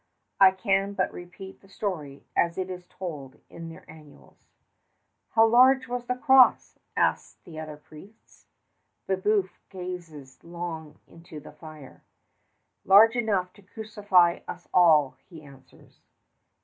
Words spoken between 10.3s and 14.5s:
long in the fire. "Large enough to crucify